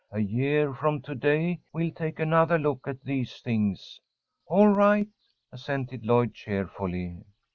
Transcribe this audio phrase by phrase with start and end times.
[0.09, 4.01] A year from to day we'll take another look at these things."
[4.47, 5.09] "All right,"
[5.51, 7.21] assented Lloyd, cheerfully.